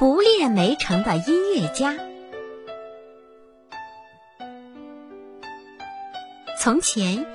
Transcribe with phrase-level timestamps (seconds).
[0.00, 1.94] 不列梅城的音乐家。
[6.58, 7.26] 从前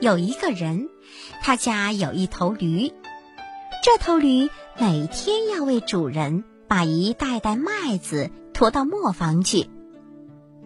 [0.00, 0.88] 有一个人，
[1.40, 2.92] 他家有一头驴，
[3.84, 9.70] 这头驴每天要为主人把一袋袋麦子驮到磨坊去，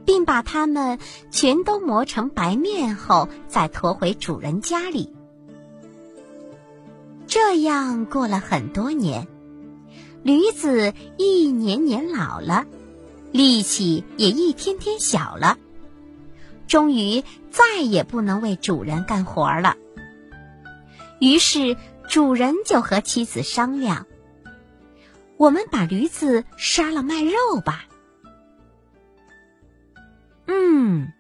[0.07, 0.99] 并把它们
[1.31, 5.13] 全都磨成白面后，再驮回主人家里。
[7.27, 9.29] 这样过了很多年，
[10.25, 12.65] 驴子一年年老了，
[13.31, 15.59] 力气也一天天小了，
[16.67, 19.77] 终于再也不能为主人干活了。
[21.21, 21.77] 于是
[22.09, 24.07] 主人就和妻子商量
[25.37, 27.85] ：“我们把驴子杀了卖肉吧。”
[30.49, 31.13] 嗯，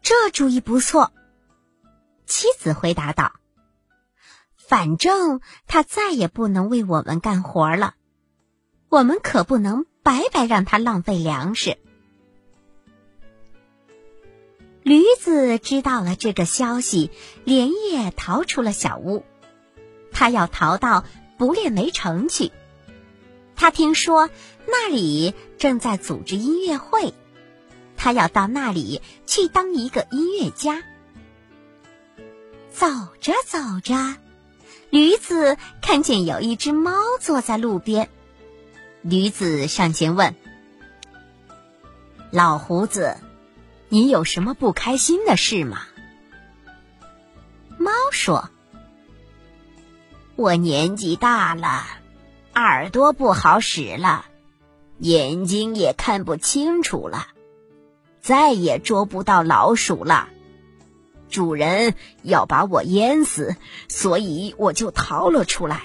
[0.00, 1.12] 这主意不错。
[2.24, 3.32] 妻子回答道。
[4.56, 7.94] 反正他再也不能为我们干活了，
[8.92, 11.78] 我们可不能白白让他浪费粮食。
[14.82, 17.10] 驴子知道了这个消息，
[17.42, 19.24] 连夜逃出了小屋。
[20.12, 21.06] 他要逃到
[21.38, 22.52] 不列梅城去。
[23.56, 24.28] 他听说
[24.66, 27.14] 那里正在组织音乐会，
[27.96, 30.82] 他要到那里去当一个音乐家。
[32.70, 32.86] 走
[33.22, 34.16] 着走着。
[34.90, 38.10] 驴子看见有一只猫坐在路边，
[39.02, 40.36] 驴子上前问
[42.30, 43.16] ：“老胡子，
[43.88, 45.82] 你有什么不开心的事吗？”
[47.78, 48.48] 猫说
[50.36, 51.84] ：“我年纪大了，
[52.54, 54.24] 耳朵不好使了，
[54.98, 57.26] 眼睛也看不清楚了，
[58.20, 60.28] 再也捉不到老鼠了。”
[61.28, 63.56] 主人要把我淹死，
[63.88, 65.82] 所以我就逃了出来。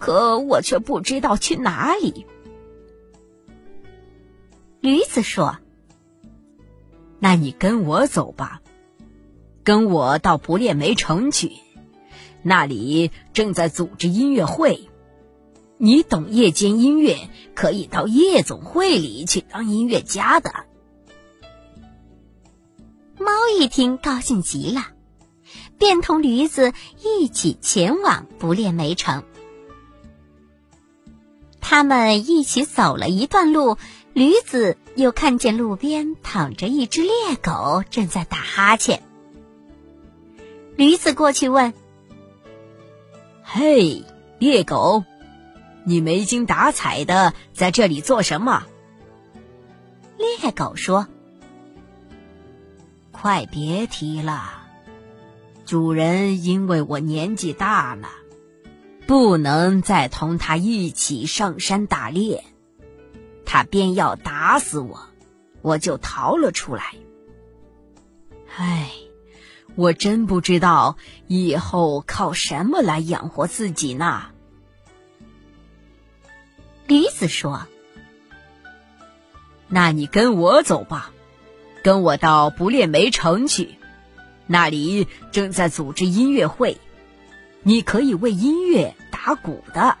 [0.00, 2.26] 可我却不知道去哪里。
[4.80, 5.58] 驴子说
[7.20, 8.62] ：“那你跟我走吧，
[9.62, 11.52] 跟我到不列梅城去，
[12.42, 14.88] 那里正在组织音乐会。
[15.76, 20.64] 你懂夜间音乐，可以到夜总会里去当音乐家的。”
[23.20, 24.88] 猫一听，高兴极了，
[25.76, 26.72] 便同驴子
[27.04, 29.24] 一起前往不列梅城。
[31.70, 33.78] 他们一起走了一段路，
[34.12, 39.04] 驴子又看见路边躺着一只猎狗，正在打哈欠。
[40.74, 41.72] 驴子过去问
[43.44, 44.02] ：“嘿，
[44.40, 45.04] 猎狗，
[45.84, 48.64] 你没精打采的在这里做什么？”
[50.18, 51.06] 猎狗说。
[53.12, 54.64] 快别提了，
[55.66, 58.08] 主人因为我年纪大了，
[59.10, 62.44] 不能再同他一起上山打猎，
[63.44, 65.00] 他便要打死我，
[65.62, 66.94] 我就逃了出来。
[68.56, 68.92] 唉，
[69.74, 74.26] 我真不知道以后靠什么来养活自己呢。
[76.86, 77.66] 驴子说
[79.66, 81.10] ：“那你跟我走吧。”
[81.82, 83.74] 跟我到不列梅城去，
[84.46, 86.78] 那里正在组织音乐会，
[87.62, 89.98] 你可以为音乐打鼓的。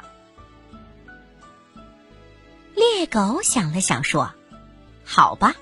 [2.74, 4.32] 猎狗想了想，说
[5.04, 5.54] ：“好吧。”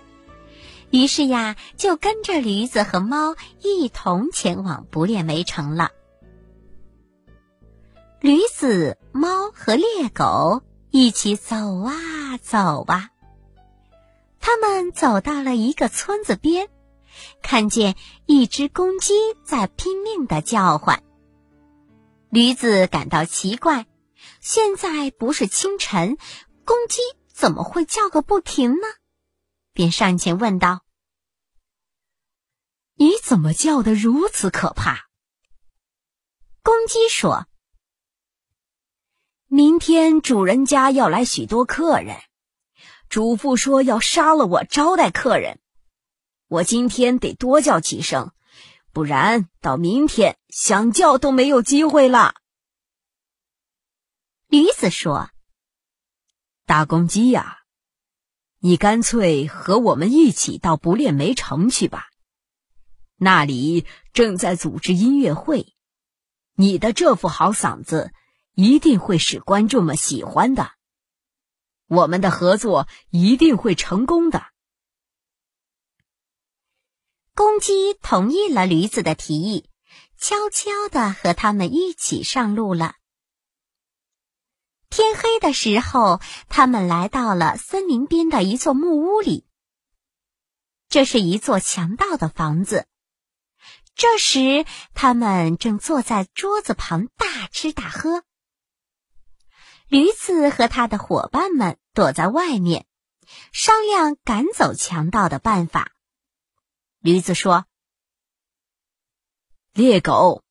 [0.90, 5.90] 于是呀，就跟着驴子和猫一同前往不列梅城了。
[8.20, 13.10] 驴子、猫和猎狗一起走啊走啊。
[14.40, 16.68] 他们走到了一个村子边，
[17.42, 21.02] 看见一只公鸡在拼命的叫唤。
[22.30, 23.86] 驴子感到奇怪，
[24.40, 26.18] 现在不是清晨，
[26.64, 27.00] 公鸡
[27.32, 28.86] 怎么会叫个不停呢？
[29.72, 30.84] 便上前问道
[32.96, 35.08] ：“你怎么叫得如此可怕？”
[36.62, 37.46] 公鸡说
[39.48, 42.16] ：“明天主人家要来许多客人。”
[43.08, 45.60] 主妇说要杀了我招待客人，
[46.48, 48.32] 我今天得多叫几声，
[48.92, 52.34] 不然到明天想叫都没有机会了。
[54.48, 55.30] 驴子说
[56.66, 57.58] ：“大公鸡呀，
[58.58, 62.08] 你干脆和我们一起到不列梅城去吧，
[63.16, 65.74] 那里正在组织音乐会，
[66.54, 68.12] 你的这副好嗓子
[68.54, 70.72] 一定会使观众们喜欢的。”
[71.88, 74.47] 我们的合作一定会成功的。
[77.38, 79.70] 公鸡同意了驴子的提议，
[80.18, 82.96] 悄悄的和他们一起上路了。
[84.90, 89.46] 天黑的时候，他们来到了森林边的一座木屋里。
[90.88, 92.88] 这是一座强盗的房子。
[93.94, 98.24] 这时，他们正坐在桌子旁大吃大喝。
[99.86, 102.88] 驴子和他的伙伴们躲在外面，
[103.52, 105.92] 商量赶走强盗的办法。
[107.00, 107.66] 驴子说
[109.72, 110.42] ：“猎狗，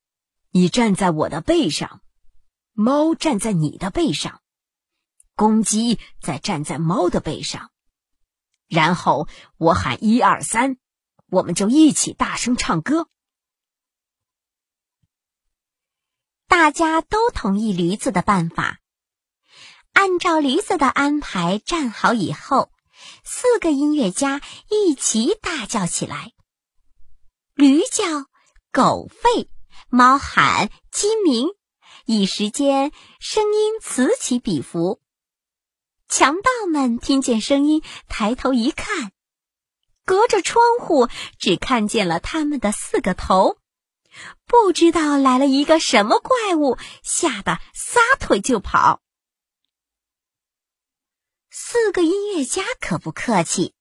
[0.50, 2.02] 你站在我的背上，
[2.72, 4.40] 猫站在你的背上，
[5.34, 7.70] 公鸡再站在猫的背上，
[8.66, 9.28] 然后
[9.58, 10.78] 我喊一二三，
[11.26, 13.08] 我们就一起大声唱歌。”
[16.48, 18.80] 大家都同意驴子的办法。
[19.92, 22.72] 按照驴子的安排站好以后，
[23.22, 24.40] 四个音乐家
[24.70, 26.32] 一起大叫起来
[27.58, 28.04] ：“驴叫，
[28.70, 29.48] 狗吠，
[29.88, 31.48] 猫喊，鸡鸣。”
[32.06, 35.00] 一时间，声音此起彼伏。
[36.06, 39.10] 强盗们听见声音，抬头一看，
[40.04, 43.58] 隔着窗户只看见了他们的四个头。
[44.46, 49.02] 不知道来了一个什么怪物，吓得撒腿就跑。
[51.50, 53.74] 四个音乐家可不客气，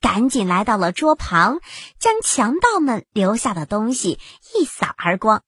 [0.00, 1.60] 赶紧来到了桌旁，
[1.98, 4.20] 将强盗们留下的东西
[4.54, 5.42] 一扫而光。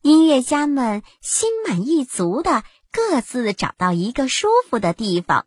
[0.00, 5.46] 音乐家们心满意足的各自找到一个舒服的地方，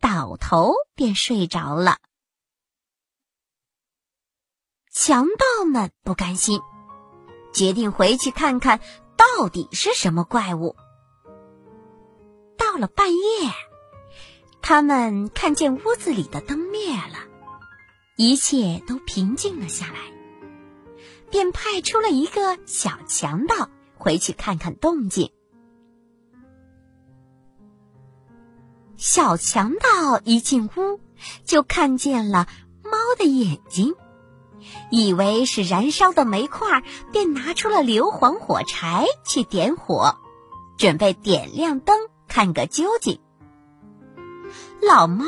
[0.00, 1.98] 倒头便睡着了。
[4.90, 6.60] 强盗们不甘心，
[7.54, 8.80] 决定回去看看
[9.16, 10.76] 到底是什么怪物。
[12.58, 13.20] 到了半夜，
[14.62, 17.18] 他们看见屋子里的灯灭了，
[18.16, 20.12] 一切都平静了下来，
[21.30, 25.32] 便派出了一个小强盗回去看看动静。
[28.96, 31.00] 小强盗一进屋，
[31.44, 32.46] 就看见了
[32.84, 33.94] 猫的眼睛。
[34.92, 40.18] 以为是燃烧的煤块，便拿出了硫磺火柴去点火，
[40.78, 41.98] 准备点亮灯
[42.28, 43.20] 看个究竟。
[44.80, 45.26] 老猫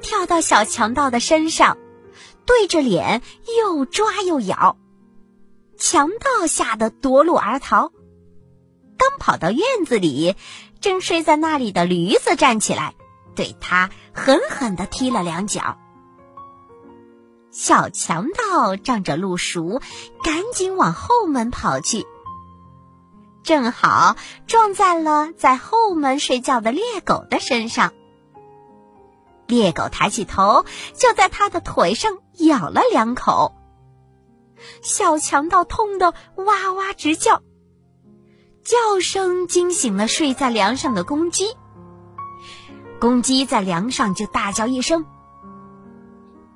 [0.00, 1.78] 跳到小强盗的身上，
[2.44, 3.22] 对着脸
[3.58, 4.76] 又抓又咬，
[5.78, 7.92] 强盗吓得夺路而逃。
[8.98, 10.34] 刚跑到院子里，
[10.80, 12.94] 正睡在那里的驴子站起来，
[13.34, 15.78] 对他狠狠地踢了两脚。
[17.50, 19.80] 小强盗仗着路熟，
[20.22, 22.06] 赶紧往后门跑去，
[23.42, 27.92] 正好撞在了在后门睡觉的猎狗的身上。
[29.46, 30.64] 猎狗抬起头，
[30.94, 33.54] 就在他的腿上咬了两口。
[34.82, 37.42] 小强盗痛得哇哇直叫，
[38.64, 41.56] 叫声惊醒了睡在梁上的公鸡。
[42.98, 45.04] 公鸡在梁上就大叫一声。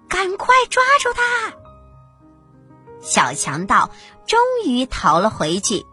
[0.08, 1.54] 赶快抓住他！
[3.00, 3.90] 小强盗
[4.26, 5.86] 终于逃了回去。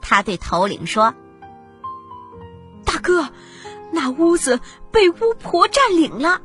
[0.00, 1.14] 他对头领说
[2.86, 3.28] ：“大哥，
[3.92, 4.60] 那屋子
[4.90, 6.40] 被巫婆占领了。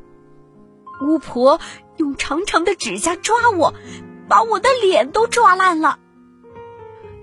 [1.02, 1.60] 巫婆
[1.98, 3.74] 用长长的指甲抓我，
[4.28, 6.00] 把我的脸都抓烂了。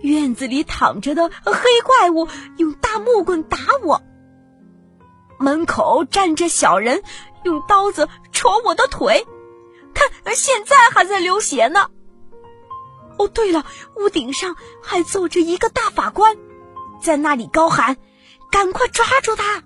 [0.03, 4.03] 院子里躺着的黑怪物用大木棍打我。
[5.39, 7.03] 门口站着小人，
[7.45, 9.27] 用刀子戳我的腿。”
[9.95, 11.89] 看，现在还在流血呢。
[13.19, 16.37] 哦，对了，屋顶上还坐着一个大法官，
[17.03, 17.99] 在那里高喊
[18.51, 19.63] ：“赶快抓住他！”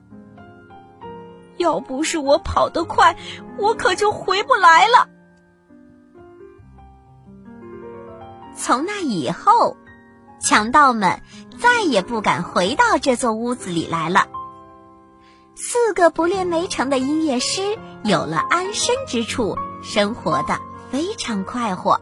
[1.56, 3.16] 要不是我跑得快，
[3.58, 5.08] 我可就回不来了。
[8.56, 9.76] 从那以后，
[10.40, 11.20] 强盗们
[11.58, 14.28] 再也不敢回到这座屋子里来了。
[15.54, 19.56] 四个不练没成的音乐师有了安身之处。
[19.82, 20.58] 生活的
[20.90, 22.00] 非常快活。